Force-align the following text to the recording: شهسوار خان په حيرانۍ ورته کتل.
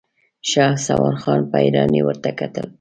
شهسوار 0.49 1.13
خان 1.21 1.39
په 1.49 1.55
حيرانۍ 1.63 2.01
ورته 2.03 2.29
کتل. 2.39 2.67